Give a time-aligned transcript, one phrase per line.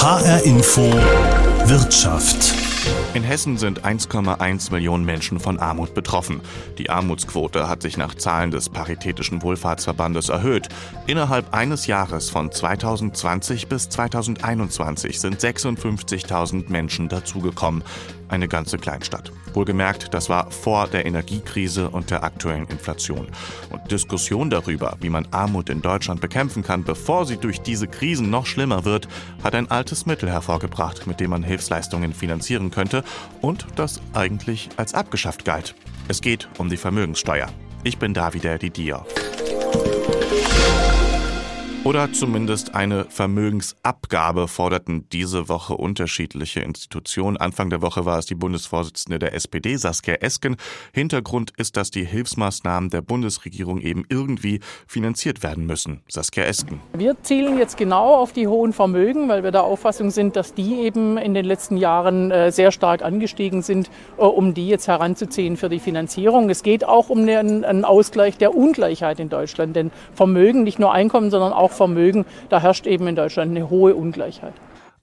[0.00, 0.82] HR Info
[1.64, 2.54] Wirtschaft.
[3.14, 6.40] In Hessen sind 1,1 Millionen Menschen von Armut betroffen.
[6.78, 10.68] Die Armutsquote hat sich nach Zahlen des Paritätischen Wohlfahrtsverbandes erhöht.
[11.06, 17.82] Innerhalb eines Jahres von 2020 bis 2021 sind 56.000 Menschen dazugekommen.
[18.28, 19.32] Eine ganze Kleinstadt.
[19.54, 23.28] Wohlgemerkt, das war vor der Energiekrise und der aktuellen Inflation.
[23.70, 28.30] Und Diskussion darüber, wie man Armut in Deutschland bekämpfen kann, bevor sie durch diese Krisen
[28.30, 29.08] noch schlimmer wird,
[29.42, 33.02] hat ein altes Mittel hervorgebracht, mit dem man Hilfsleistungen finanzieren könnte
[33.40, 35.74] und das eigentlich als abgeschafft galt.
[36.08, 37.48] Es geht um die Vermögenssteuer.
[37.84, 39.04] Ich bin Davide Didier.
[41.88, 47.38] Oder zumindest eine Vermögensabgabe forderten diese Woche unterschiedliche Institutionen.
[47.38, 50.56] Anfang der Woche war es die Bundesvorsitzende der SPD, Saskia Esken.
[50.92, 56.02] Hintergrund ist, dass die Hilfsmaßnahmen der Bundesregierung eben irgendwie finanziert werden müssen.
[56.08, 56.78] Saskia Esken.
[56.92, 60.80] Wir zielen jetzt genau auf die hohen Vermögen, weil wir der Auffassung sind, dass die
[60.80, 65.56] eben in den letzten Jahren äh, sehr stark angestiegen sind, äh, um die jetzt heranzuziehen
[65.56, 66.50] für die Finanzierung.
[66.50, 71.30] Es geht auch um einen Ausgleich der Ungleichheit in Deutschland, denn Vermögen, nicht nur Einkommen,
[71.30, 74.52] sondern auch Vermögen, da herrscht eben in Deutschland eine hohe Ungleichheit.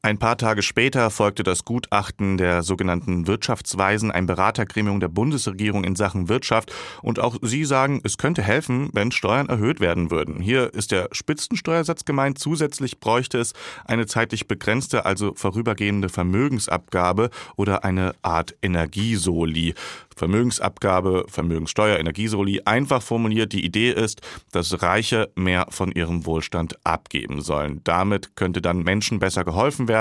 [0.06, 5.96] Ein paar Tage später folgte das Gutachten der sogenannten Wirtschaftsweisen, ein Beratergremium der Bundesregierung in
[5.96, 6.72] Sachen Wirtschaft.
[7.02, 10.42] Und auch sie sagen, es könnte helfen, wenn Steuern erhöht werden würden.
[10.42, 12.38] Hier ist der Spitzensteuersatz gemeint.
[12.38, 13.54] Zusätzlich bräuchte es
[13.86, 19.74] eine zeitlich begrenzte, also vorübergehende Vermögensabgabe oder eine Art Energiesoli.
[20.16, 22.62] Vermögensabgabe, Vermögenssteuer, Energiesoli.
[22.64, 27.82] Einfach formuliert, die Idee ist, dass Reiche mehr von ihrem Wohlstand abgeben sollen.
[27.84, 29.95] Damit könnte dann Menschen besser geholfen werden,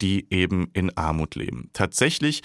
[0.00, 1.70] die eben in Armut leben.
[1.72, 2.42] Tatsächlich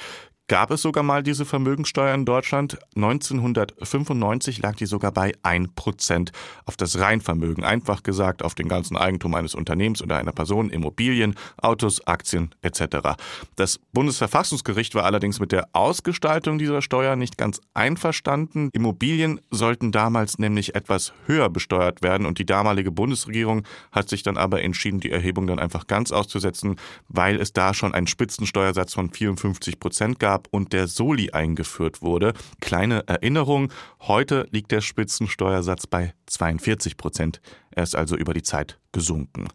[0.47, 2.77] gab es sogar mal diese Vermögensteuer in Deutschland.
[2.95, 6.31] 1995 lag die sogar bei 1%
[6.65, 7.63] auf das Reinvermögen.
[7.63, 13.17] Einfach gesagt auf den ganzen Eigentum eines Unternehmens oder einer Person, Immobilien, Autos, Aktien etc.
[13.55, 18.69] Das Bundesverfassungsgericht war allerdings mit der Ausgestaltung dieser Steuer nicht ganz einverstanden.
[18.71, 24.37] Immobilien sollten damals nämlich etwas höher besteuert werden und die damalige Bundesregierung hat sich dann
[24.37, 26.77] aber entschieden, die Erhebung dann einfach ganz auszusetzen,
[27.09, 32.01] weil es da schon einen Spitzensteuersatz von 54 Prozent gab gab und der Soli eingeführt
[32.01, 32.33] wurde.
[32.61, 33.71] Kleine Erinnerung,
[34.01, 37.41] heute liegt der Spitzensteuersatz bei 42 Prozent.
[37.71, 39.47] Er ist also über die Zeit gesunken.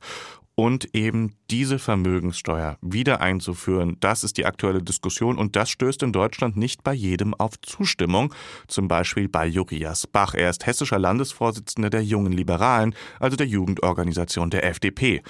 [0.54, 6.12] Und eben diese Vermögenssteuer wieder einzuführen, das ist die aktuelle Diskussion und das stößt in
[6.12, 8.34] Deutschland nicht bei jedem auf Zustimmung.
[8.66, 10.34] Zum Beispiel bei Jurias Bach.
[10.34, 15.22] Er ist hessischer Landesvorsitzender der Jungen Liberalen, also der Jugendorganisation der FDP.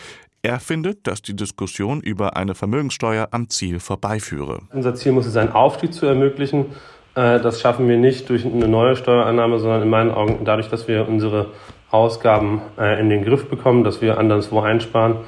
[0.44, 4.62] Er findet, dass die Diskussion über eine Vermögenssteuer am Ziel vorbeiführe.
[4.72, 6.66] Unser Ziel muss es sein, Aufstieg zu ermöglichen.
[7.14, 10.88] Äh, das schaffen wir nicht durch eine neue Steuereinnahme, sondern in meinen Augen dadurch, dass
[10.88, 11.52] wir unsere
[11.92, 15.18] Ausgaben äh, in den Griff bekommen, dass wir anderswo einsparen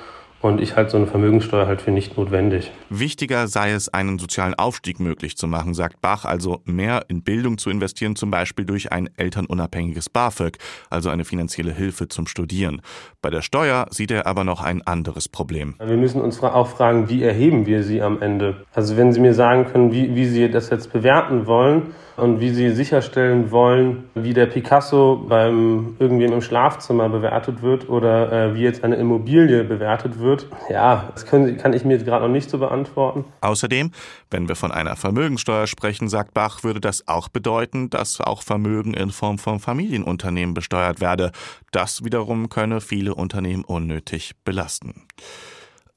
[0.45, 2.71] und ich halte so eine Vermögenssteuer halt für nicht notwendig.
[2.91, 7.57] Wichtiger sei es, einen sozialen Aufstieg möglich zu machen, sagt Bach, also mehr in Bildung
[7.57, 10.59] zu investieren, zum Beispiel durch ein elternunabhängiges BAföG,
[10.91, 12.83] also eine finanzielle Hilfe zum Studieren.
[13.23, 15.77] Bei der Steuer sieht er aber noch ein anderes Problem.
[15.83, 18.67] Wir müssen uns auch fragen, wie erheben wir sie am Ende?
[18.75, 22.51] Also wenn Sie mir sagen können, wie, wie Sie das jetzt bewerten wollen, und wie
[22.51, 28.63] sie sicherstellen wollen, wie der Picasso beim irgendwem im Schlafzimmer bewertet wird oder äh, wie
[28.63, 30.49] jetzt eine Immobilie bewertet wird.
[30.71, 33.25] Ja, das können, kann ich mir jetzt gerade noch nicht so beantworten.
[33.41, 33.91] Außerdem,
[34.31, 38.95] wenn wir von einer Vermögensteuer sprechen, sagt Bach, würde das auch bedeuten, dass auch Vermögen
[38.95, 41.33] in Form von Familienunternehmen besteuert werde.
[41.73, 45.03] Das wiederum könne viele Unternehmen unnötig belasten.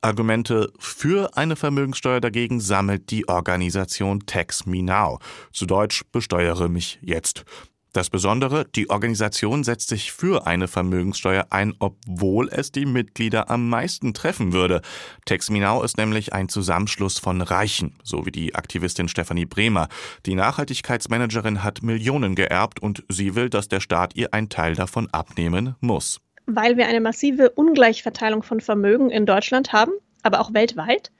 [0.08, 5.20] Argumente für eine Vermögenssteuer dagegen sammelt die Organisation Tax Me Now.
[5.52, 7.44] Zu Deutsch besteuere mich jetzt.
[7.92, 13.68] Das Besondere, die Organisation setzt sich für eine Vermögenssteuer ein, obwohl es die Mitglieder am
[13.68, 14.82] meisten treffen würde.
[15.26, 19.90] Tex Minau ist nämlich ein Zusammenschluss von Reichen, so wie die Aktivistin Stefanie Bremer.
[20.26, 25.10] Die Nachhaltigkeitsmanagerin hat Millionen geerbt und sie will, dass der Staat ihr einen Teil davon
[25.12, 29.92] abnehmen muss weil wir eine massive Ungleichverteilung von Vermögen in Deutschland haben,
[30.24, 31.12] aber auch weltweit.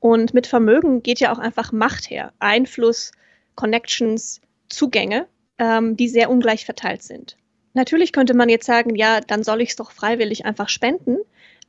[0.00, 3.10] Und mit Vermögen geht ja auch einfach Macht her, Einfluss,
[3.56, 5.26] Connections, Zugänge,
[5.58, 7.36] ähm, die sehr ungleich verteilt sind.
[7.74, 11.18] Natürlich könnte man jetzt sagen, ja, dann soll ich es doch freiwillig einfach spenden,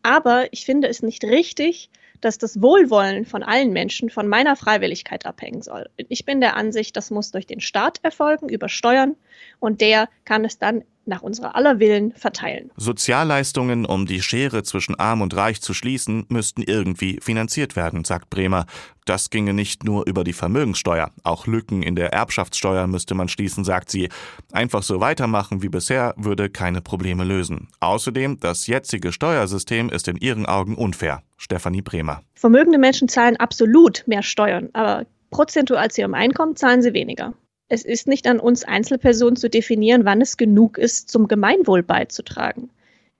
[0.03, 1.89] aber ich finde es nicht richtig,
[2.21, 5.89] dass das Wohlwollen von allen Menschen von meiner Freiwilligkeit abhängen soll.
[5.97, 9.15] Ich bin der Ansicht, das muss durch den Staat erfolgen, über Steuern,
[9.59, 12.71] und der kann es dann nach unserer aller Willen verteilen.
[12.77, 18.29] Sozialleistungen, um die Schere zwischen Arm und Reich zu schließen, müssten irgendwie finanziert werden, sagt
[18.29, 18.65] Bremer.
[19.05, 21.11] Das ginge nicht nur über die Vermögenssteuer.
[21.23, 24.09] Auch Lücken in der Erbschaftssteuer müsste man schließen, sagt sie.
[24.51, 27.69] Einfach so weitermachen wie bisher würde keine Probleme lösen.
[27.79, 31.23] Außerdem, das jetzige Steuersystem ist in ihren Augen unfair.
[31.39, 32.21] Stefanie Bremer.
[32.35, 37.33] Vermögende Menschen zahlen absolut mehr Steuern, aber prozentual zu ihrem Einkommen zahlen sie weniger.
[37.69, 42.69] Es ist nicht an uns Einzelpersonen zu definieren, wann es genug ist, zum Gemeinwohl beizutragen.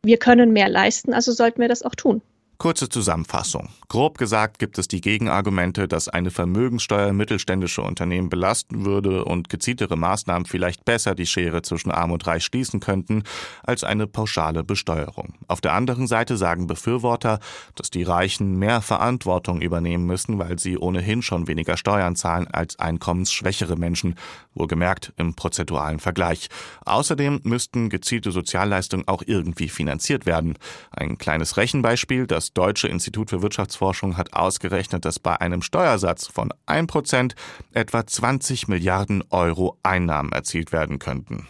[0.04, 2.22] Wir können mehr leisten, also sollten wir das auch tun.
[2.62, 3.70] Kurze Zusammenfassung.
[3.88, 9.96] Grob gesagt gibt es die Gegenargumente, dass eine Vermögenssteuer mittelständische Unternehmen belasten würde und gezieltere
[9.96, 13.24] Maßnahmen vielleicht besser die Schere zwischen Arm und Reich schließen könnten
[13.64, 15.36] als eine pauschale Besteuerung.
[15.48, 17.40] Auf der anderen Seite sagen Befürworter,
[17.76, 22.78] dass die Reichen mehr Verantwortung übernehmen müssen, weil sie ohnehin schon weniger Steuern zahlen als
[22.78, 24.16] einkommensschwächere Menschen,
[24.54, 26.50] wohlgemerkt im prozentualen Vergleich.
[26.84, 30.58] Außerdem müssten gezielte Sozialleistungen auch irgendwie finanziert werden.
[30.92, 36.52] Ein kleines Rechenbeispiel, das Deutsche Institut für Wirtschaftsforschung hat ausgerechnet, dass bei einem Steuersatz von
[36.68, 37.36] 1%
[37.74, 41.48] etwa 20 Milliarden Euro Einnahmen erzielt werden könnten.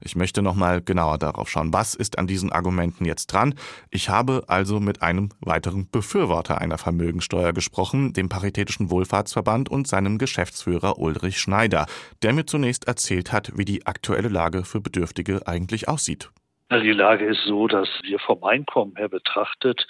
[0.00, 3.54] Ich möchte noch mal genauer darauf schauen, was ist an diesen Argumenten jetzt dran.
[3.90, 10.18] Ich habe also mit einem weiteren Befürworter einer Vermögensteuer gesprochen, dem Paritätischen Wohlfahrtsverband und seinem
[10.18, 11.86] Geschäftsführer Ulrich Schneider,
[12.22, 16.30] der mir zunächst erzählt hat, wie die aktuelle Lage für Bedürftige eigentlich aussieht.
[16.70, 19.86] Die Lage ist so, dass wir vom Einkommen her betrachtet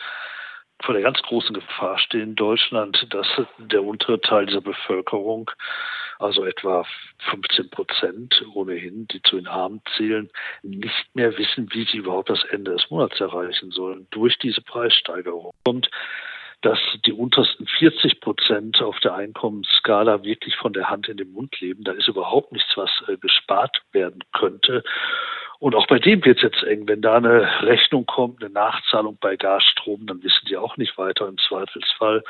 [0.82, 3.26] vor der ganz großen Gefahr stehen in Deutschland, dass
[3.58, 5.50] der untere Teil dieser Bevölkerung,
[6.18, 6.84] also etwa
[7.30, 10.30] 15 Prozent ohnehin, die zu den Armen zählen,
[10.62, 15.52] nicht mehr wissen, wie sie überhaupt das Ende des Monats erreichen sollen durch diese Preissteigerung.
[15.66, 15.90] Und
[16.62, 21.60] dass die untersten 40 Prozent auf der Einkommensskala wirklich von der Hand in den Mund
[21.60, 21.84] leben.
[21.84, 24.82] Da ist überhaupt nichts, was äh, gespart werden könnte.
[25.60, 26.86] Und auch bei dem wird es jetzt eng.
[26.86, 31.26] Wenn da eine Rechnung kommt, eine Nachzahlung bei Gasstrom, dann wissen die auch nicht weiter
[31.26, 32.22] im Zweifelsfall.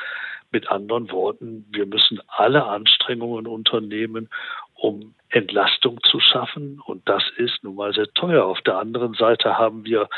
[0.51, 4.31] Mit anderen Worten, wir müssen alle Anstrengungen unternehmen,
[4.79, 6.81] um Entlastung zu schaffen.
[6.85, 8.45] Und das ist nun mal sehr teuer.
[8.45, 10.09] Auf der anderen Seite haben wir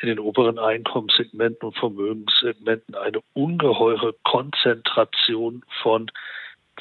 [0.00, 6.10] in den oberen Einkommenssegmenten und Vermögenssegmenten eine ungeheure Konzentration von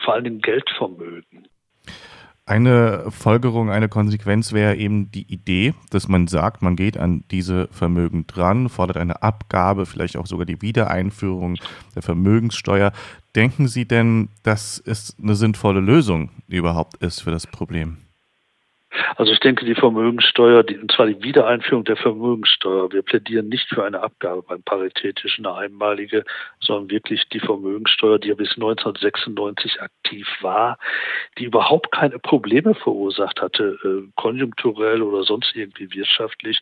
[0.01, 1.47] vor allem Geldvermögen.
[2.45, 7.69] Eine Folgerung, eine Konsequenz wäre eben die Idee, dass man sagt, man geht an diese
[7.71, 11.55] Vermögen dran, fordert eine Abgabe, vielleicht auch sogar die Wiedereinführung
[11.95, 12.91] der Vermögenssteuer.
[13.33, 17.99] Denken Sie denn, dass es eine sinnvolle Lösung überhaupt ist für das Problem?
[19.15, 23.67] Also ich denke, die Vermögenssteuer, die, und zwar die Wiedereinführung der Vermögenssteuer, wir plädieren nicht
[23.69, 26.23] für eine Abgabe beim Paritätischen, eine einmalige,
[26.59, 30.77] sondern wirklich die Vermögenssteuer, die ja bis 1996 aktiv war,
[31.37, 36.59] die überhaupt keine Probleme verursacht hatte, äh, konjunkturell oder sonst irgendwie wirtschaftlich.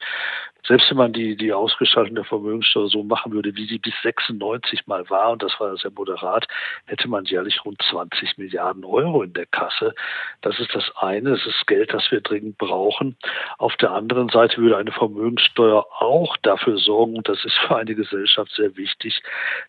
[0.67, 4.85] Selbst wenn man die, die Ausgestaltung der Vermögenssteuer so machen würde, wie sie bis 96
[4.85, 6.47] mal war, und das war sehr moderat,
[6.85, 9.95] hätte man jährlich rund 20 Milliarden Euro in der Kasse.
[10.41, 13.17] Das ist das eine, das ist Geld, das wir dringend brauchen.
[13.57, 17.95] Auf der anderen Seite würde eine Vermögenssteuer auch dafür sorgen, und das ist für eine
[17.95, 19.21] Gesellschaft sehr wichtig,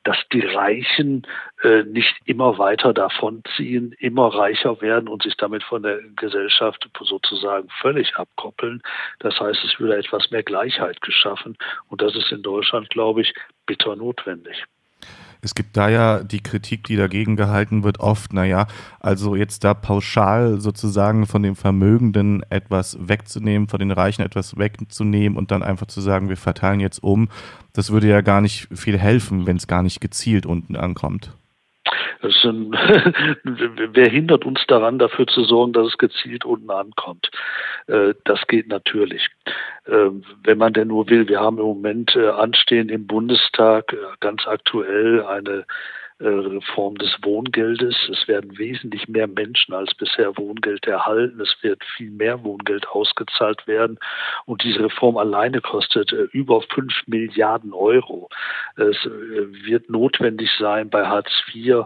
[0.05, 1.27] dass die Reichen
[1.63, 7.69] äh, nicht immer weiter davonziehen, immer reicher werden und sich damit von der Gesellschaft sozusagen
[7.81, 8.83] völlig abkoppeln.
[9.21, 11.57] Das heißt, es würde etwas mehr Gleichheit geschaffen.
[11.89, 13.35] Und das ist in Deutschland, glaube ich,
[13.67, 14.65] bitter notwendig.
[15.45, 18.69] Es gibt da ja die Kritik, die dagegen gehalten wird, oft, naja,
[19.01, 25.37] also jetzt da pauschal sozusagen von den Vermögenden etwas wegzunehmen, von den Reichen etwas wegzunehmen
[25.37, 27.29] und dann einfach zu sagen, wir verteilen jetzt um,
[27.73, 31.33] das würde ja gar nicht viel helfen, wenn es gar nicht gezielt unten ankommt.
[32.23, 32.73] Ein,
[33.93, 37.31] wer hindert uns daran, dafür zu sorgen, dass es gezielt unten ankommt?
[37.89, 39.29] Äh, das geht natürlich.
[39.87, 43.97] Ähm, wenn man denn nur will, wir haben im Moment äh, anstehen im Bundestag äh,
[44.21, 45.67] ganz aktuell eine
[46.21, 47.97] Reform des Wohngeldes.
[48.11, 51.41] Es werden wesentlich mehr Menschen als bisher Wohngeld erhalten.
[51.41, 53.99] Es wird viel mehr Wohngeld ausgezahlt werden.
[54.45, 58.29] Und diese Reform alleine kostet äh, über fünf Milliarden Euro.
[58.77, 61.85] Es äh, wird notwendig sein, bei Hartz IV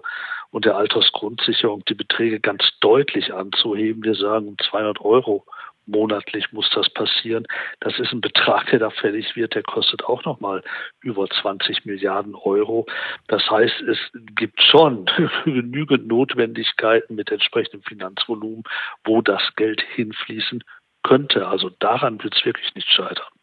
[0.50, 4.04] und der Altersgrundsicherung die Beträge ganz deutlich anzuheben.
[4.04, 5.44] Wir sagen 200 Euro
[5.86, 7.46] monatlich muss das passieren.
[7.80, 10.62] Das ist ein Betrag, der da fällig wird, der kostet auch nochmal
[11.00, 12.86] über 20 Milliarden Euro.
[13.28, 13.98] Das heißt, es
[14.34, 15.06] gibt schon
[15.44, 18.64] genügend Notwendigkeiten mit entsprechendem Finanzvolumen,
[19.04, 20.62] wo das Geld hinfließen
[21.02, 21.46] könnte.
[21.46, 23.35] Also daran wird es wirklich nicht scheitern.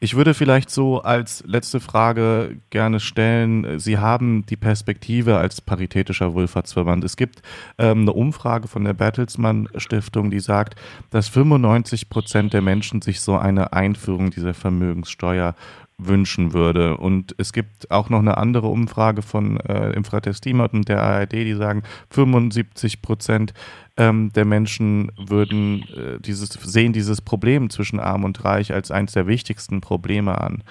[0.00, 6.34] Ich würde vielleicht so als letzte Frage gerne stellen, Sie haben die Perspektive als paritätischer
[6.34, 7.04] Wohlfahrtsverband.
[7.04, 7.42] Es gibt
[7.78, 10.74] ähm, eine Umfrage von der Bertelsmann Stiftung, die sagt,
[11.10, 15.54] dass 95 Prozent der Menschen sich so eine Einführung dieser Vermögenssteuer
[15.98, 16.96] wünschen würde.
[16.96, 21.54] Und es gibt auch noch eine andere Umfrage von äh, Infratestima und der ARD, die
[21.54, 23.54] sagen, 75 Prozent
[23.96, 29.12] ähm, der Menschen würden äh, dieses, sehen dieses Problem zwischen Arm und Reich als eines
[29.12, 30.64] der wichtigsten Probleme an.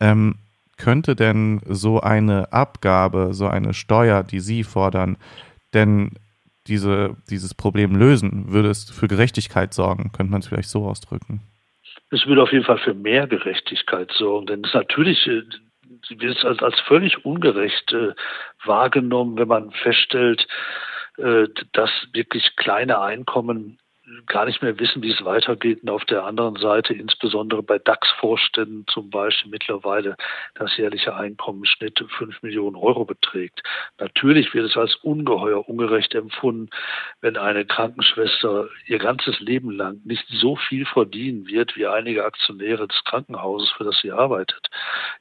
[0.00, 0.36] Ähm,
[0.76, 5.16] könnte denn so eine Abgabe, so eine Steuer, die Sie fordern,
[5.72, 6.10] denn
[6.66, 8.50] diese, dieses Problem lösen?
[8.50, 10.10] Würde es für Gerechtigkeit sorgen?
[10.12, 11.42] Könnte man es vielleicht so ausdrücken?
[12.10, 15.42] Es würde auf jeden Fall für mehr Gerechtigkeit sorgen, denn es ist natürlich äh,
[16.10, 18.14] wird als, als völlig ungerecht äh,
[18.64, 20.46] wahrgenommen, wenn man feststellt,
[21.18, 23.78] äh, dass wirklich kleine Einkommen
[24.26, 25.82] gar nicht mehr wissen, wie es weitergeht.
[25.82, 30.16] Und auf der anderen Seite, insbesondere bei DAX-Vorständen zum Beispiel mittlerweile,
[30.54, 33.62] das jährliche Einkommensschnitt 5 Millionen Euro beträgt.
[33.98, 36.68] Natürlich wird es als ungeheuer ungerecht empfunden,
[37.20, 42.86] wenn eine Krankenschwester ihr ganzes Leben lang nicht so viel verdienen wird wie einige Aktionäre
[42.86, 44.68] des Krankenhauses, für das sie arbeitet,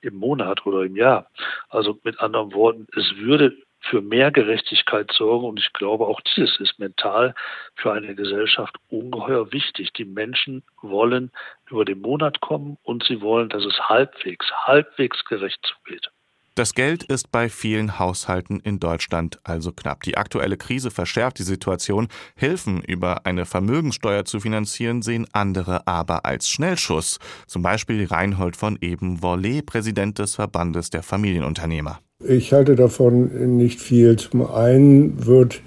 [0.02, 1.30] im Monat oder im Jahr.
[1.70, 5.46] Also mit anderen Worten, es würde für mehr Gerechtigkeit sorgen.
[5.46, 7.36] Und ich glaube, auch dieses ist mental
[7.76, 9.94] für eine Gesellschaft ungeheuer wichtig.
[9.94, 11.32] Die Menschen wollen
[11.70, 16.10] über den Monat kommen und sie wollen, dass es halbwegs, halbwegs gerecht zugeht.
[16.56, 20.04] Das Geld ist bei vielen Haushalten in Deutschland also knapp.
[20.04, 22.10] Die aktuelle Krise verschärft die Situation.
[22.36, 27.18] Hilfen über eine Vermögenssteuer zu finanzieren sehen andere aber als Schnellschuss.
[27.48, 32.00] Zum Beispiel Reinhold von Eben-Worlé, Präsident des Verbandes der Familienunternehmer.
[32.26, 34.16] Ich halte davon nicht viel.
[34.16, 35.62] Zum einen wird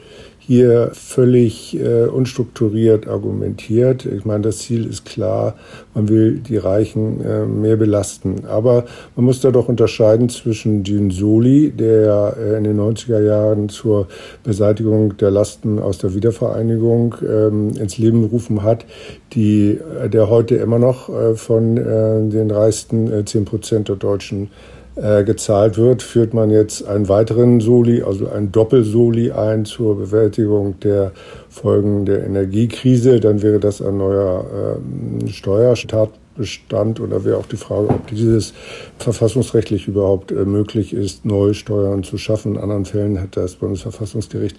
[0.46, 4.06] hier völlig äh, unstrukturiert argumentiert.
[4.06, 5.56] Ich meine, das Ziel ist klar,
[5.92, 8.44] man will die Reichen äh, mehr belasten.
[8.46, 8.84] Aber
[9.16, 14.06] man muss da doch unterscheiden zwischen Dün Soli, der äh, in den 90er Jahren zur
[14.44, 18.86] Beseitigung der Lasten aus der Wiedervereinigung ähm, ins Leben gerufen hat,
[19.32, 24.44] die, äh, der heute immer noch äh, von äh, den reichsten zehn Prozent der Deutschen
[24.44, 30.80] äh, gezahlt wird, führt man jetzt einen weiteren Soli, also ein Doppelsoli ein zur Bewältigung
[30.80, 31.12] der
[31.50, 33.20] Folgen der Energiekrise.
[33.20, 34.80] Dann wäre das ein neuer
[35.22, 38.54] äh, Steuerstatbestand und da wäre auch die Frage, ob dieses
[38.98, 42.54] verfassungsrechtlich überhaupt äh, möglich ist, neue Steuern zu schaffen.
[42.54, 44.56] In anderen Fällen hat das Bundesverfassungsgericht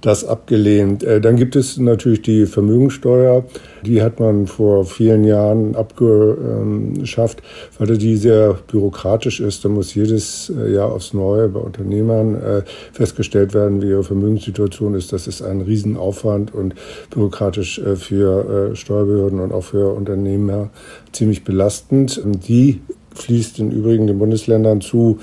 [0.00, 1.02] das abgelehnt.
[1.02, 3.44] Äh, dann gibt es natürlich die Vermögensteuer.
[3.84, 7.42] Die hat man vor vielen Jahren abgeschafft,
[7.78, 9.64] weil die sehr bürokratisch ist.
[9.64, 14.94] Da muss jedes äh, Jahr aufs Neue bei Unternehmern äh, festgestellt werden, wie ihre Vermögenssituation
[14.94, 15.12] ist.
[15.12, 16.74] Das ist ein Riesenaufwand und
[17.10, 20.70] bürokratisch für Steuerbehörden und auch für Unternehmer
[21.12, 22.20] ziemlich belastend.
[22.48, 22.80] Die
[23.14, 25.18] fließt in übrigen den Bundesländern zu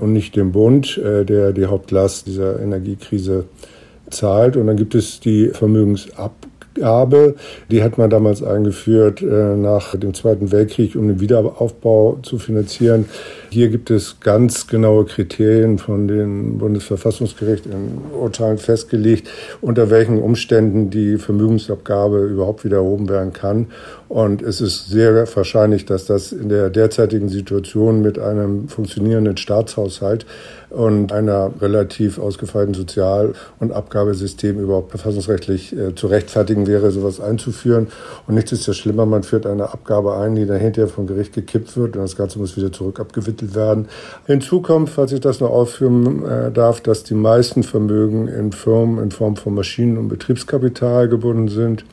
[0.00, 3.44] und nicht dem Bund, der die Hauptlast dieser Energiekrise
[4.10, 4.56] zahlt.
[4.56, 7.34] Und dann gibt es die Vermögensabgabe.
[7.70, 13.06] Die hat man damals eingeführt äh, nach dem Zweiten Weltkrieg, um den Wiederaufbau zu finanzieren.
[13.50, 19.30] Hier gibt es ganz genaue Kriterien von dem Bundesverfassungsgericht in Urteilen festgelegt,
[19.62, 23.68] unter welchen Umständen die Vermögensabgabe überhaupt wieder erhoben werden kann.
[24.08, 30.26] Und es ist sehr wahrscheinlich, dass das in der derzeitigen Situation mit einem funktionierenden Staatshaushalt
[30.68, 37.88] und einer relativ ausgefeilten Sozial- und Abgabesystem überhaupt verfassungsrechtlich äh, zu rechtfertigen wäre, sowas einzuführen.
[38.26, 41.32] Und nichts ist ja schlimmer, man führt eine Abgabe ein, die dann hinterher vom Gericht
[41.32, 43.88] gekippt wird und das Ganze muss wieder zurück abgewickelt werden.
[44.26, 49.02] Hinzu kommt, falls ich das noch aufführen äh, darf, dass die meisten Vermögen in Firmen
[49.02, 51.84] in Form von Maschinen und Betriebskapital gebunden sind.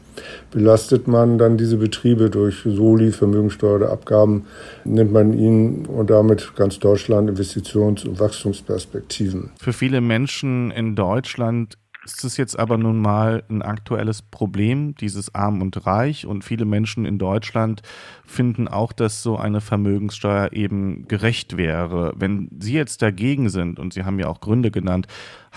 [0.52, 4.46] Belastet man dann diese Betriebe durch Soli, Vermögensteuer oder Abgaben,
[4.86, 9.52] nimmt man ihnen und damit ganz Deutschland Investitions- und Wachstumsperspektiven.
[9.60, 15.34] Für viele Menschen in Deutschland ist es jetzt aber nun mal ein aktuelles Problem, dieses
[15.34, 16.28] Arm und Reich.
[16.28, 17.82] Und viele Menschen in Deutschland
[18.26, 22.14] finden auch, dass so eine Vermögenssteuer eben gerecht wäre.
[22.16, 25.08] Wenn Sie jetzt dagegen sind, und Sie haben ja auch Gründe genannt,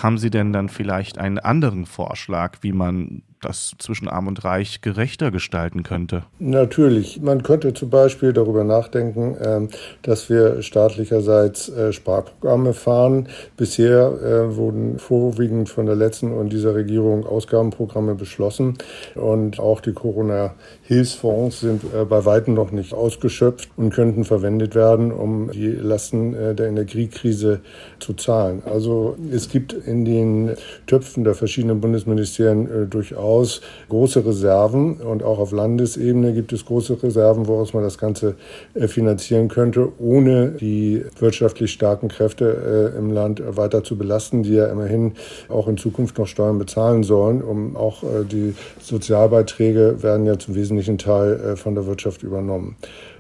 [0.02, 4.80] haben Sie denn dann vielleicht einen anderen Vorschlag, wie man das zwischen Arm und Reich
[4.80, 6.24] gerechter gestalten könnte?
[6.38, 7.20] Natürlich.
[7.20, 9.68] Man könnte zum Beispiel darüber nachdenken, ähm,
[10.02, 13.28] dass wir staatlicherseits äh, Sparprogramme fahren.
[13.56, 18.78] Bisher äh, wurden vorwiegend von der letzten und dieser Regierung Ausgabenprogramme beschlossen.
[19.14, 25.12] Und auch die Corona-Hilfsfonds sind äh, bei weitem noch nicht ausgeschöpft und könnten verwendet werden,
[25.12, 27.60] um die Lasten der Energiekrise
[27.98, 28.62] zu zahlen.
[28.64, 35.38] Also es gibt in den Töpfen der verschiedenen Bundesministerien durchaus durchaus große Reserven und auch
[35.38, 38.34] auf Landesebene gibt es große Reserven, woraus man das Ganze
[38.74, 44.54] äh, finanzieren könnte, ohne die wirtschaftlich starken Kräfte äh, im Land weiter zu belasten, die
[44.54, 45.12] ja immerhin
[45.48, 50.54] auch in Zukunft noch Steuern bezahlen sollen, um auch äh, die Sozialbeiträge werden ja zum
[50.54, 52.76] wesentlichen Teil von der Wirtschaft übernommen.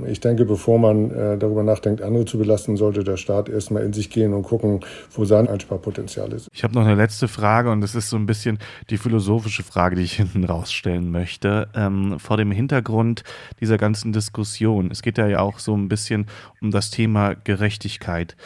[0.06, 4.10] Ich denke, bevor man darüber nachdenkt, andere zu belasten, sollte der Staat erstmal in sich
[4.10, 4.80] gehen und gucken,
[5.12, 6.48] wo sein Einsparpotenzial ist.
[6.58, 8.58] Ich habe noch eine letzte Frage und das ist so ein bisschen
[8.90, 11.68] die philosophische Frage die ich hinten rausstellen möchte.
[11.72, 13.22] Ähm, vor dem Hintergrund
[13.60, 14.90] dieser ganzen Diskussion.
[14.90, 16.26] Es geht ja auch so ein bisschen
[16.60, 18.36] um das Thema Gerechtigkeit.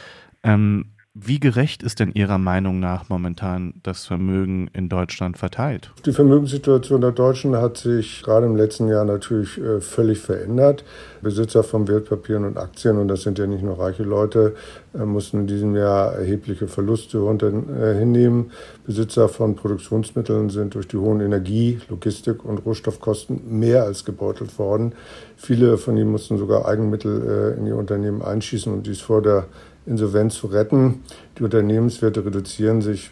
[0.43, 5.93] Ähm, wie gerecht ist denn Ihrer Meinung nach momentan das Vermögen in Deutschland verteilt?
[6.07, 10.85] Die Vermögenssituation der Deutschen hat sich gerade im letzten Jahr natürlich äh, völlig verändert.
[11.21, 14.55] Besitzer von Wertpapieren und Aktien, und das sind ja nicht nur reiche Leute,
[14.95, 18.51] äh, mussten in diesem Jahr erhebliche Verluste äh, hinnehmen.
[18.87, 24.95] Besitzer von Produktionsmitteln sind durch die hohen Energie-, Logistik- und Rohstoffkosten mehr als gebeutelt worden.
[25.37, 29.47] Viele von ihnen mussten sogar Eigenmittel in ihr Unternehmen einschießen und dies vor der
[29.87, 31.03] Insolvenz zu retten.
[31.39, 33.11] Die Unternehmenswerte reduzieren sich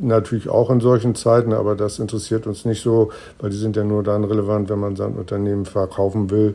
[0.00, 3.84] natürlich auch in solchen Zeiten, aber das interessiert uns nicht so, weil die sind ja
[3.84, 6.54] nur dann relevant, wenn man sein Unternehmen verkaufen will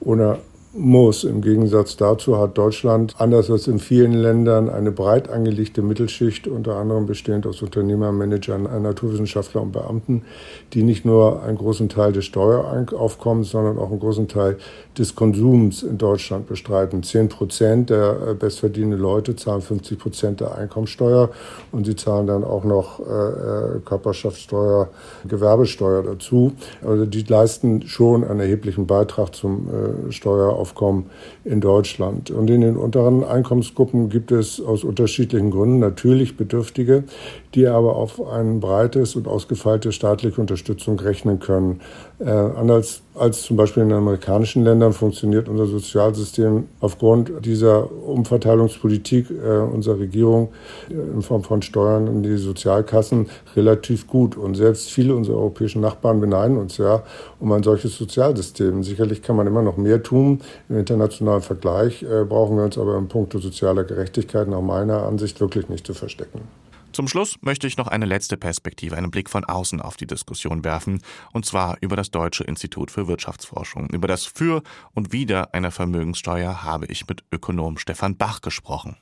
[0.00, 0.38] oder
[0.76, 1.24] muss.
[1.24, 6.76] Im Gegensatz dazu hat Deutschland, anders als in vielen Ländern, eine breit angelegte Mittelschicht, unter
[6.76, 10.22] anderem bestehend aus Unternehmern, Managern, Naturwissenschaftlern und Beamten,
[10.72, 14.58] die nicht nur einen großen Teil des Steueraufkommens, sondern auch einen großen Teil
[14.98, 17.02] des Konsums in Deutschland bestreiten.
[17.02, 21.30] Zehn Prozent der äh, bestverdienenden Leute zahlen 50 Prozent der Einkommensteuer
[21.72, 24.88] und sie zahlen dann auch noch äh, äh, Körperschaftssteuer,
[25.26, 26.52] Gewerbesteuer dazu.
[26.84, 29.68] Also die leisten schon einen erheblichen Beitrag zum
[30.10, 30.63] Steueraufkommen
[31.44, 32.30] in Deutschland.
[32.30, 37.04] Und in den unteren Einkommensgruppen gibt es aus unterschiedlichen Gründen natürlich Bedürftige,
[37.54, 41.80] die aber auf ein breites und ausgefeilte staatliche Unterstützung rechnen können.
[42.20, 49.58] Äh, anders als zum Beispiel in amerikanischen Ländern funktioniert unser Sozialsystem aufgrund dieser Umverteilungspolitik äh,
[49.58, 50.52] unserer Regierung
[50.90, 54.36] äh, in Form von Steuern in die Sozialkassen relativ gut.
[54.36, 57.02] Und selbst viele unserer europäischen Nachbarn beneiden uns ja
[57.40, 58.84] um ein solches Sozialsystem.
[58.84, 60.40] Sicherlich kann man immer noch mehr tun.
[60.68, 65.40] Im internationalen Vergleich äh, brauchen wir uns aber im Punkt sozialer Gerechtigkeit nach meiner Ansicht
[65.40, 66.42] wirklich nicht zu verstecken.
[66.94, 70.64] Zum Schluss möchte ich noch eine letzte Perspektive, einen Blick von außen auf die Diskussion
[70.64, 73.88] werfen, und zwar über das Deutsche Institut für Wirtschaftsforschung.
[73.90, 74.62] Über das Für
[74.94, 78.96] und Wider einer Vermögenssteuer habe ich mit Ökonom Stefan Bach gesprochen.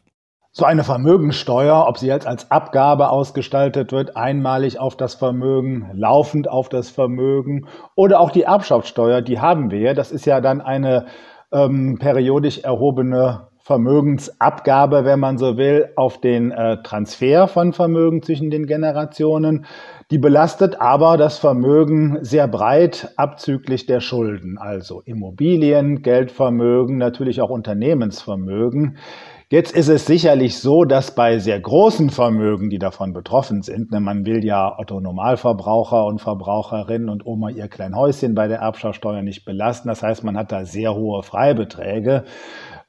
[0.52, 6.48] So eine Vermögensteuer, ob sie jetzt als Abgabe ausgestaltet wird, einmalig auf das Vermögen, laufend
[6.48, 9.92] auf das Vermögen oder auch die Erbschaftssteuer, die haben wir.
[9.92, 11.09] Das ist ja dann eine
[11.52, 18.51] ähm, periodisch erhobene Vermögensabgabe, wenn man so will, auf den äh, Transfer von Vermögen zwischen
[18.51, 19.66] den Generationen.
[20.11, 27.51] Die belastet aber das Vermögen sehr breit abzüglich der Schulden, also Immobilien, Geldvermögen, natürlich auch
[27.51, 28.98] Unternehmensvermögen.
[29.53, 34.01] Jetzt ist es sicherlich so, dass bei sehr großen Vermögen, die davon betroffen sind, ne,
[34.01, 39.20] man will ja Otto Normalverbraucher und Verbraucherinnen und Oma ihr klein Häuschen bei der Erbschaftssteuer
[39.20, 39.88] nicht belasten.
[39.88, 42.25] Das heißt, man hat da sehr hohe Freibeträge.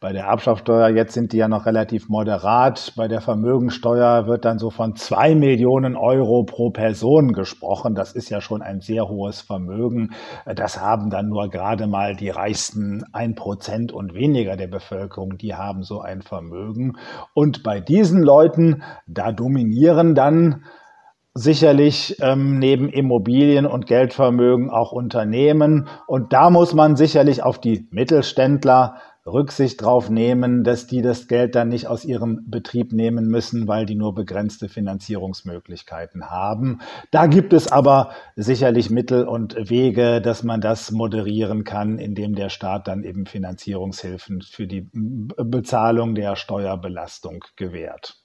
[0.03, 2.91] Bei der Erbschaftssteuer, jetzt sind die ja noch relativ moderat.
[2.97, 7.95] Bei der Vermögensteuer wird dann so von zwei Millionen Euro pro Person gesprochen.
[7.95, 10.09] Das ist ja schon ein sehr hohes Vermögen.
[10.57, 15.55] Das haben dann nur gerade mal die reichsten ein Prozent und weniger der Bevölkerung, die
[15.55, 16.97] haben so ein Vermögen.
[17.33, 20.65] Und bei diesen Leuten, da dominieren dann
[21.33, 25.87] sicherlich ähm, neben Immobilien und Geldvermögen auch Unternehmen.
[26.07, 31.55] Und da muss man sicherlich auf die Mittelständler Rücksicht darauf nehmen, dass die das Geld
[31.55, 36.79] dann nicht aus ihrem Betrieb nehmen müssen, weil die nur begrenzte Finanzierungsmöglichkeiten haben.
[37.12, 42.49] Da gibt es aber sicherlich Mittel und Wege, dass man das moderieren kann, indem der
[42.49, 48.22] Staat dann eben Finanzierungshilfen für die Bezahlung der Steuerbelastung gewährt.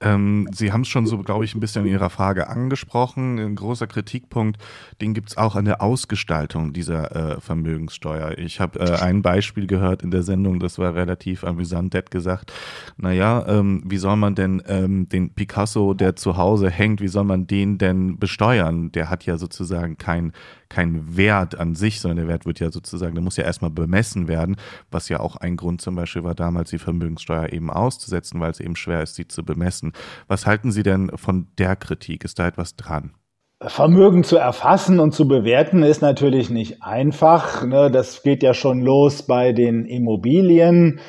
[0.00, 3.38] Ähm, Sie haben es schon so, glaube ich, ein bisschen in Ihrer Frage angesprochen.
[3.38, 4.60] Ein großer Kritikpunkt,
[5.00, 8.38] den gibt es auch an der Ausgestaltung dieser äh, Vermögenssteuer.
[8.38, 11.94] Ich habe äh, ein Beispiel gehört in der Sendung, das war relativ amüsant.
[11.94, 12.52] Der hat gesagt,
[12.96, 17.24] naja, ähm, wie soll man denn ähm, den Picasso, der zu Hause hängt, wie soll
[17.24, 18.92] man den denn besteuern?
[18.92, 20.32] Der hat ja sozusagen kein
[20.68, 24.28] kein Wert an sich, sondern der Wert wird ja sozusagen, der muss ja erstmal bemessen
[24.28, 24.56] werden,
[24.90, 28.60] was ja auch ein Grund zum Beispiel war, damals die Vermögenssteuer eben auszusetzen, weil es
[28.60, 29.92] eben schwer ist, sie zu bemessen.
[30.26, 32.24] Was halten Sie denn von der Kritik?
[32.24, 33.12] Ist da etwas dran?
[33.60, 37.64] Vermögen zu erfassen und zu bewerten ist natürlich nicht einfach.
[37.64, 37.90] Ne?
[37.90, 41.00] Das geht ja schon los bei den Immobilien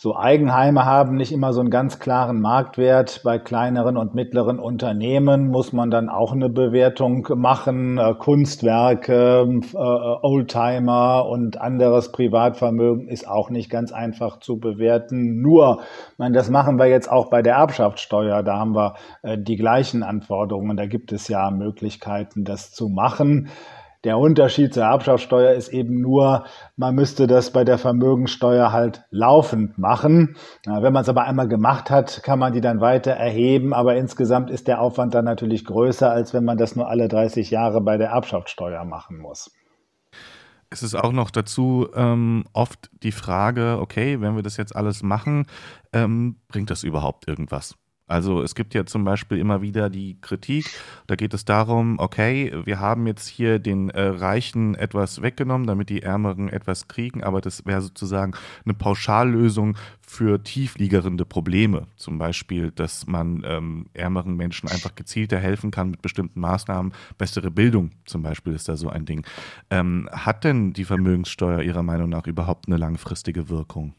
[0.00, 3.22] so Eigenheime haben nicht immer so einen ganz klaren Marktwert.
[3.24, 7.98] Bei kleineren und mittleren Unternehmen muss man dann auch eine Bewertung machen.
[7.98, 15.40] Äh, Kunstwerke, äh, Oldtimer und anderes Privatvermögen ist auch nicht ganz einfach zu bewerten.
[15.40, 15.80] Nur,
[16.16, 18.44] meine, das machen wir jetzt auch bei der Erbschaftssteuer.
[18.44, 20.76] Da haben wir äh, die gleichen Anforderungen.
[20.76, 23.48] Da gibt es ja Möglichkeiten, das zu machen.
[24.08, 29.76] Der Unterschied zur Erbschaftssteuer ist eben nur, man müsste das bei der Vermögensteuer halt laufend
[29.76, 30.34] machen.
[30.64, 34.48] Wenn man es aber einmal gemacht hat, kann man die dann weiter erheben, aber insgesamt
[34.48, 37.98] ist der Aufwand dann natürlich größer, als wenn man das nur alle 30 Jahre bei
[37.98, 39.50] der Erbschaftssteuer machen muss.
[40.70, 45.02] Es ist auch noch dazu ähm, oft die Frage, okay, wenn wir das jetzt alles
[45.02, 45.44] machen,
[45.92, 47.74] ähm, bringt das überhaupt irgendwas?
[48.08, 50.66] Also es gibt ja zum Beispiel immer wieder die Kritik,
[51.06, 55.90] da geht es darum, okay, wir haben jetzt hier den äh, Reichen etwas weggenommen, damit
[55.90, 58.32] die Ärmeren etwas kriegen, aber das wäre sozusagen
[58.64, 61.86] eine Pauschallösung für tiefliegende Probleme.
[61.96, 66.94] Zum Beispiel, dass man ähm, ärmeren Menschen einfach gezielter helfen kann mit bestimmten Maßnahmen.
[67.18, 69.26] Bessere Bildung zum Beispiel ist da so ein Ding.
[69.70, 73.94] Ähm, hat denn die Vermögenssteuer Ihrer Meinung nach überhaupt eine langfristige Wirkung?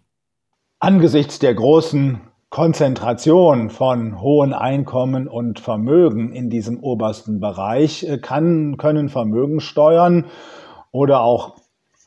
[0.80, 8.78] Angesichts der großen Konzentration von hohen Einkommen und Vermögen in diesem obersten Bereich äh, kann,
[8.78, 10.26] können Vermögensteuern
[10.92, 11.58] oder auch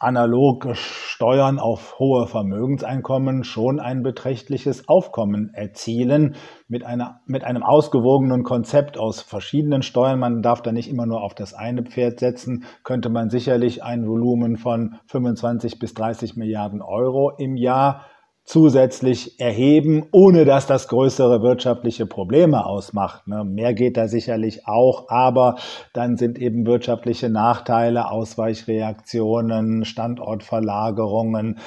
[0.00, 6.35] analog Steuern auf hohe Vermögenseinkommen schon ein beträchtliches Aufkommen erzielen
[6.66, 10.18] mit, einer, mit einem ausgewogenen Konzept aus verschiedenen Steuern.
[10.18, 14.09] Man darf da nicht immer nur auf das eine Pferd setzen, könnte man sicherlich ein
[14.09, 18.07] Volumen von 25 bis 30 Milliarden Euro im Jahr
[18.44, 23.28] zusätzlich erheben, ohne dass das größere wirtschaftliche Probleme ausmacht.
[23.28, 23.44] Ne?
[23.44, 25.57] Mehr geht da sicherlich auch, aber
[25.92, 31.59] dann sind eben wirtschaftliche Nachteile, Ausweichreaktionen, Standortverlagerungen,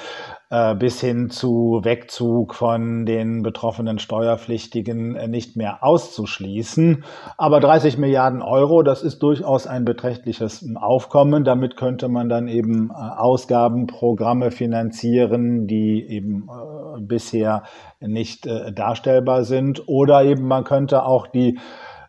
[0.48, 7.02] äh, bis hin zu Wegzug von den betroffenen Steuerpflichtigen äh, nicht mehr auszuschließen.
[7.36, 11.42] Aber 30 Milliarden Euro, das ist durchaus ein beträchtliches Aufkommen.
[11.42, 16.48] Damit könnte man dann eben äh, Ausgabenprogramme finanzieren, die eben
[17.00, 17.64] bisher
[18.00, 19.88] nicht darstellbar sind.
[19.88, 21.58] Oder eben man könnte auch die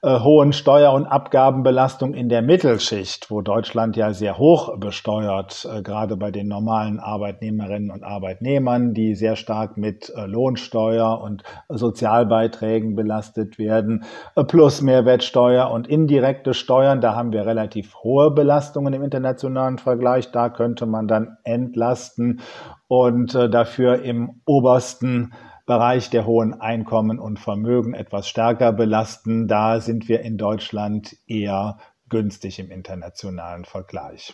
[0.07, 5.81] äh, hohen Steuer- und Abgabenbelastung in der Mittelschicht, wo Deutschland ja sehr hoch besteuert, äh,
[5.81, 12.95] gerade bei den normalen Arbeitnehmerinnen und Arbeitnehmern, die sehr stark mit äh, Lohnsteuer und Sozialbeiträgen
[12.95, 14.05] belastet werden,
[14.47, 17.01] plus Mehrwertsteuer und indirekte Steuern.
[17.01, 20.31] Da haben wir relativ hohe Belastungen im internationalen Vergleich.
[20.31, 22.39] Da könnte man dann entlasten
[22.87, 25.33] und dafür im obersten
[25.67, 29.47] Bereich der hohen Einkommen und Vermögen etwas stärker belasten.
[29.47, 31.77] Da sind wir in Deutschland eher
[32.09, 34.33] günstig im internationalen Vergleich.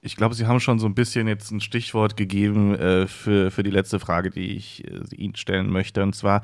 [0.00, 3.62] Ich glaube, Sie haben schon so ein bisschen jetzt ein Stichwort gegeben äh, für, für
[3.62, 6.02] die letzte Frage, die ich äh, Ihnen stellen möchte.
[6.02, 6.42] Und zwar,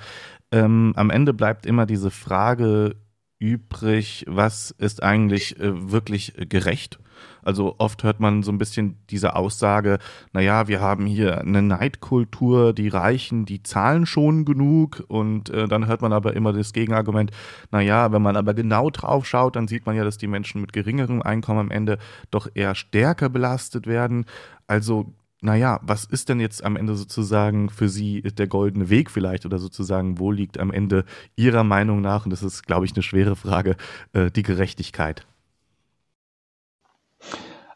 [0.52, 2.94] ähm, am Ende bleibt immer diese Frage
[3.38, 6.98] übrig, was ist eigentlich äh, wirklich gerecht?
[7.42, 9.98] Also oft hört man so ein bisschen diese Aussage,
[10.32, 15.86] naja, wir haben hier eine Neidkultur, die Reichen, die zahlen schon genug und äh, dann
[15.86, 17.30] hört man aber immer das Gegenargument,
[17.70, 20.72] naja, wenn man aber genau drauf schaut, dann sieht man ja, dass die Menschen mit
[20.72, 21.98] geringerem Einkommen am Ende
[22.30, 24.26] doch eher stärker belastet werden.
[24.66, 29.46] Also naja, was ist denn jetzt am Ende sozusagen für Sie der goldene Weg vielleicht
[29.46, 31.04] oder sozusagen, wo liegt am Ende
[31.36, 33.76] Ihrer Meinung nach, und das ist, glaube ich, eine schwere Frage,
[34.12, 35.26] äh, die Gerechtigkeit?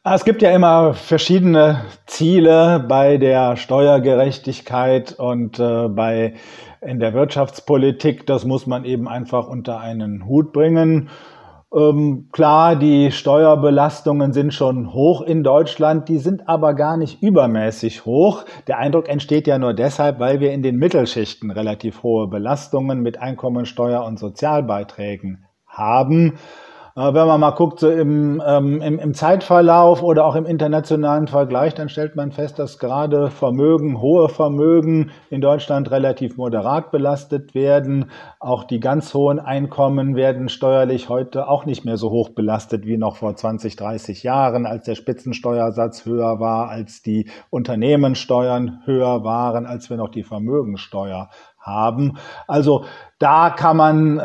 [0.04, 6.34] Ah, es gibt ja immer verschiedene Ziele bei der Steuergerechtigkeit und äh, bei
[6.80, 8.26] in der Wirtschaftspolitik.
[8.26, 11.08] Das muss man eben einfach unter einen Hut bringen.
[11.74, 18.04] Ähm, klar, die Steuerbelastungen sind schon hoch in Deutschland, die sind aber gar nicht übermäßig
[18.04, 18.44] hoch.
[18.66, 23.18] Der Eindruck entsteht ja nur deshalb, weil wir in den Mittelschichten relativ hohe Belastungen mit
[23.20, 26.34] Einkommensteuer und Sozialbeiträgen haben.
[26.94, 31.72] Wenn man mal guckt, so im, ähm, im, im, Zeitverlauf oder auch im internationalen Vergleich,
[31.72, 38.10] dann stellt man fest, dass gerade Vermögen, hohe Vermögen in Deutschland relativ moderat belastet werden.
[38.40, 42.98] Auch die ganz hohen Einkommen werden steuerlich heute auch nicht mehr so hoch belastet wie
[42.98, 49.64] noch vor 20, 30 Jahren, als der Spitzensteuersatz höher war, als die Unternehmenssteuern höher waren,
[49.64, 51.30] als wir noch die Vermögensteuer
[51.62, 52.18] haben.
[52.46, 52.84] Also
[53.18, 54.22] da kann man äh,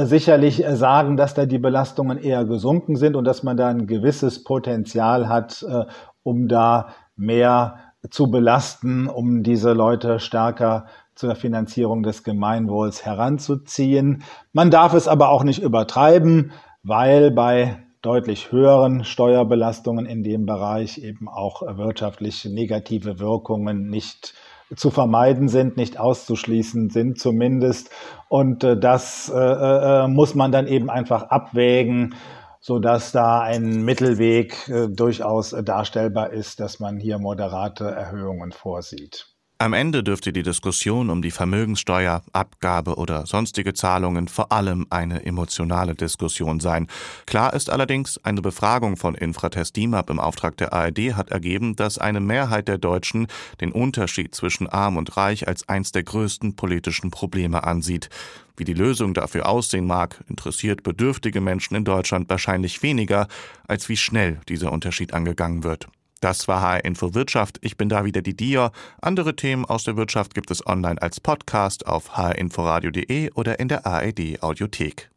[0.00, 3.86] äh, sicherlich sagen, dass da die Belastungen eher gesunken sind und dass man da ein
[3.86, 5.84] gewisses Potenzial hat, äh,
[6.22, 7.76] um da mehr
[8.10, 14.22] zu belasten, um diese Leute stärker zur Finanzierung des Gemeinwohls heranzuziehen.
[14.52, 20.98] Man darf es aber auch nicht übertreiben, weil bei deutlich höheren Steuerbelastungen in dem Bereich
[20.98, 24.34] eben auch wirtschaftliche negative Wirkungen nicht
[24.76, 27.90] zu vermeiden sind, nicht auszuschließen sind zumindest.
[28.28, 32.14] Und äh, das äh, äh, muss man dann eben einfach abwägen,
[32.60, 39.37] so dass da ein Mittelweg äh, durchaus darstellbar ist, dass man hier moderate Erhöhungen vorsieht.
[39.60, 45.26] Am Ende dürfte die Diskussion um die Vermögenssteuer, Abgabe oder sonstige Zahlungen vor allem eine
[45.26, 46.86] emotionale Diskussion sein.
[47.26, 51.98] Klar ist allerdings, eine Befragung von Infratest DIMAP im Auftrag der ARD hat ergeben, dass
[51.98, 53.26] eine Mehrheit der Deutschen
[53.60, 58.10] den Unterschied zwischen arm und reich als eins der größten politischen Probleme ansieht.
[58.56, 63.26] Wie die Lösung dafür aussehen mag, interessiert bedürftige Menschen in Deutschland wahrscheinlich weniger,
[63.66, 65.88] als wie schnell dieser Unterschied angegangen wird.
[66.20, 67.58] Das war HR Info Wirtschaft.
[67.62, 68.72] Ich bin da wieder die Dia.
[69.00, 73.86] Andere Themen aus der Wirtschaft gibt es online als Podcast auf hrinforadio.de oder in der
[73.86, 75.10] ARD Audiothek.